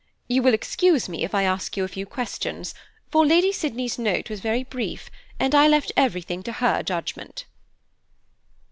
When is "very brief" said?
4.39-5.11